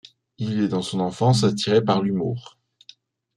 [0.39, 2.57] Il est dans son enfance attiré par l'humour.